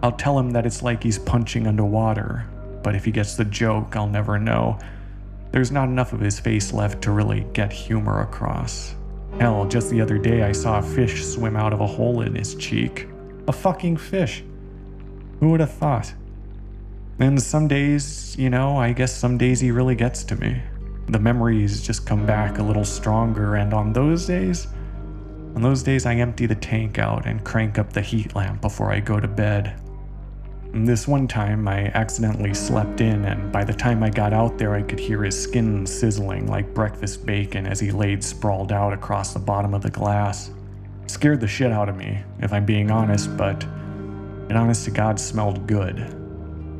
[0.01, 2.47] I'll tell him that it's like he's punching underwater,
[2.81, 4.79] but if he gets the joke, I'll never know
[5.51, 8.95] there's not enough of his face left to really get humor across.
[9.39, 12.35] Hell, just the other day I saw a fish swim out of a hole in
[12.35, 13.07] his cheek.
[13.47, 14.43] A fucking fish.
[15.39, 16.13] Who would have thought?
[17.19, 20.61] And some days, you know, I guess some days he really gets to me.
[21.07, 24.67] The memories just come back a little stronger, and on those days,
[25.55, 28.91] on those days I empty the tank out and crank up the heat lamp before
[28.91, 29.79] I go to bed.
[30.71, 34.75] This one time, I accidentally slept in, and by the time I got out there,
[34.75, 39.33] I could hear his skin sizzling like breakfast bacon as he laid sprawled out across
[39.33, 40.51] the bottom of the glass.
[41.03, 43.65] It scared the shit out of me, if I'm being honest, but
[44.47, 45.97] it honest to God smelled good.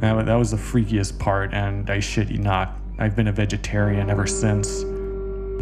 [0.02, 4.12] That, that was the freakiest part, and I shit you not, I've been a vegetarian
[4.12, 4.84] ever since.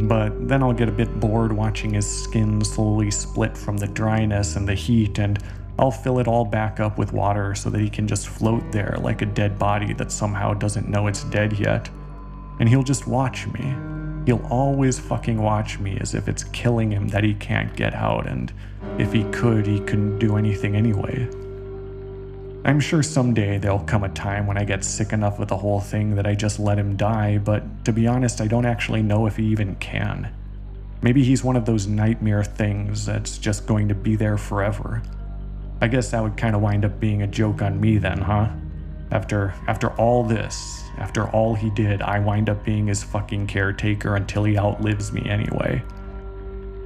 [0.01, 4.57] But then I'll get a bit bored watching his skin slowly split from the dryness
[4.57, 5.39] and the heat, and
[5.79, 8.97] I'll fill it all back up with water so that he can just float there
[8.99, 11.89] like a dead body that somehow doesn't know it's dead yet.
[12.59, 13.75] And he'll just watch me.
[14.25, 18.27] He'll always fucking watch me as if it's killing him that he can't get out,
[18.27, 18.51] and
[18.97, 21.29] if he could, he couldn't do anything anyway.
[22.65, 25.79] I'm sure someday there'll come a time when I get sick enough with the whole
[25.79, 29.27] thing that I just let him die, but to be honest, I don't actually know
[29.27, 30.33] if he even can.
[31.01, 35.03] Maybe he's one of those nightmare things that's just going to be there forever.
[35.81, 38.49] I guess that would kind of wind up being a joke on me then, huh?
[39.11, 44.15] After after all this, after all he did, I wind up being his fucking caretaker
[44.15, 45.81] until he outlives me anyway.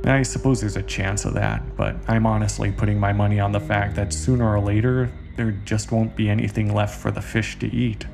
[0.03, 3.59] I suppose there's a chance of that, but I'm honestly putting my money on the
[3.59, 7.67] fact that sooner or later, there just won't be anything left for the fish to
[7.67, 8.05] eat.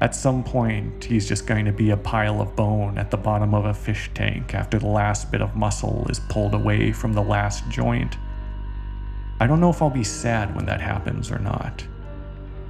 [0.00, 3.54] At some point, he's just going to be a pile of bone at the bottom
[3.54, 7.22] of a fish tank after the last bit of muscle is pulled away from the
[7.22, 8.16] last joint.
[9.42, 11.84] I don't know if I'll be sad when that happens or not.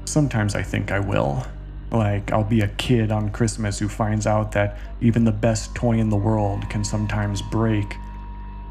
[0.07, 1.47] Sometimes I think I will.
[1.91, 5.99] Like, I'll be a kid on Christmas who finds out that even the best toy
[5.99, 7.95] in the world can sometimes break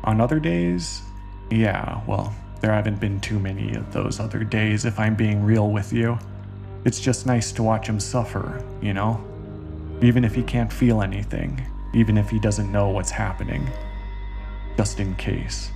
[0.04, 1.04] on other days,
[1.52, 5.70] yeah, well, there haven't been too many of those other days if I'm being real
[5.70, 6.18] with you.
[6.86, 9.24] It's just nice to watch him suffer, you know?
[10.02, 13.70] Even if he can't feel anything, even if he doesn't know what's happening.
[14.76, 15.70] Just in case.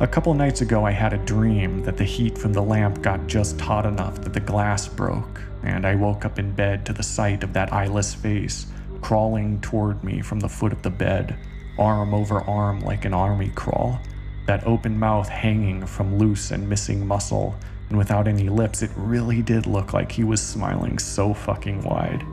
[0.00, 3.26] A couple nights ago, I had a dream that the heat from the lamp got
[3.26, 7.02] just hot enough that the glass broke, and I woke up in bed to the
[7.02, 8.66] sight of that eyeless face
[9.02, 11.38] crawling toward me from the foot of the bed
[11.78, 14.00] arm over arm like an army crawl,
[14.46, 17.54] that open mouth hanging from loose and missing muscle,
[17.90, 22.24] and without any lips, it really did look like he was smiling so fucking wide.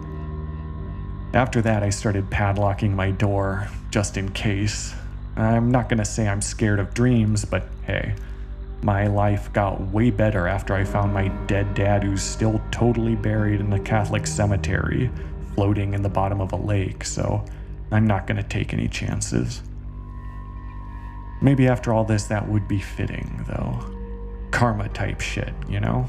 [1.34, 4.93] After that, I started padlocking my door, just in case.
[5.38, 8.15] I'm not gonna say I'm scared of dreams, but hey,
[8.81, 13.59] my life got way better after I found my dead dad who's still totally buried
[13.59, 15.11] in a Catholic cemetery,
[15.55, 17.45] floating in the bottom of a lake, so
[17.91, 19.61] I'm not to take any chances.
[21.41, 23.79] Maybe after all this, that would be fitting, though.
[24.51, 26.07] Karma type shit, you know?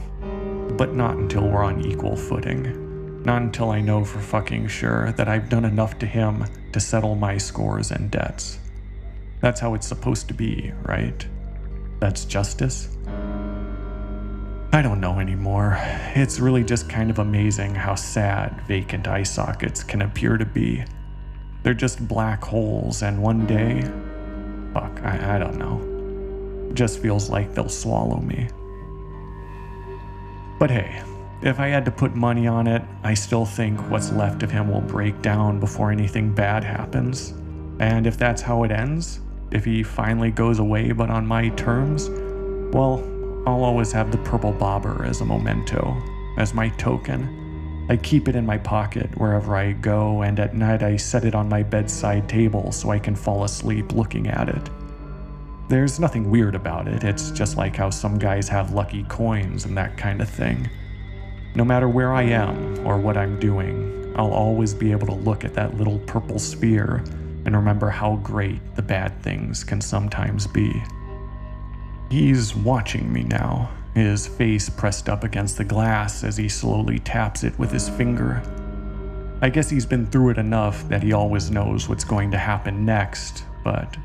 [0.76, 3.22] But not until we're on equal footing.
[3.24, 7.14] Not until I know for fucking sure that I've done enough to him to settle
[7.14, 8.58] my scores and debts.
[9.40, 11.26] That's how it's supposed to be, right?
[12.00, 12.88] That's justice?
[14.72, 15.78] I don't know anymore.
[16.14, 20.84] It's really just kind of amazing how sad vacant eye sockets can appear to be.
[21.62, 23.82] They're just black holes, and one day,
[24.74, 26.68] fuck, I, I don't know.
[26.70, 28.48] It just feels like they'll swallow me.
[30.58, 31.02] But hey,
[31.42, 34.70] if I had to put money on it, I still think what's left of him
[34.70, 37.32] will break down before anything bad happens.
[37.80, 39.20] And if that's how it ends,
[39.50, 42.08] if he finally goes away but on my terms,
[42.74, 43.02] well,
[43.46, 45.96] I'll always have the purple bobber as a memento,
[46.36, 47.38] as my token
[47.90, 51.34] I keep it in my pocket wherever I go, and at night I set it
[51.34, 54.70] on my bedside table so I can fall asleep looking at it.
[55.70, 59.74] There's nothing weird about it, it's just like how some guys have lucky coins and
[59.78, 60.68] that kind of thing.
[61.54, 65.42] No matter where I am or what I'm doing, I'll always be able to look
[65.42, 67.02] at that little purple sphere
[67.48, 70.82] and remember how great the bad things can sometimes be.
[72.10, 77.44] He's watching me now, his face pressed up against the glass as he slowly taps
[77.44, 78.42] it with his finger.
[79.40, 82.84] I guess he's been through it enough that he always knows what's going to happen
[82.84, 83.96] next, but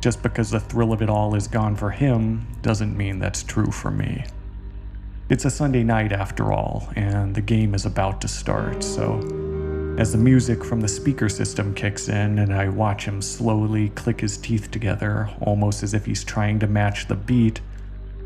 [0.00, 3.70] just because the thrill of it all is gone for him doesn't mean that's true
[3.70, 4.22] for me.
[5.30, 9.51] It's a Sunday night after all, and the game is about to start, so
[9.98, 14.20] as the music from the speaker system kicks in and I watch him slowly click
[14.20, 17.60] his teeth together, almost as if he's trying to match the beat,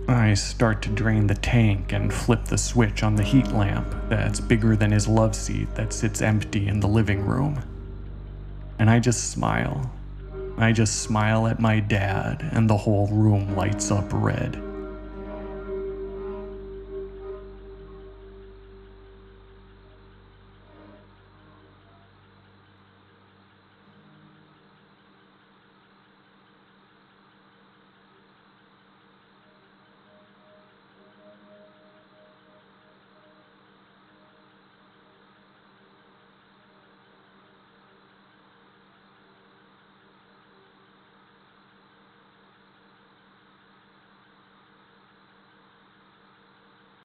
[0.08, 4.38] I start to drain the tank and flip the switch on the heat lamp that's
[4.38, 7.60] bigger than his love seat that sits empty in the living room.
[8.78, 9.90] And I just smile.
[10.58, 14.62] I just smile at my dad, and the whole room lights up red.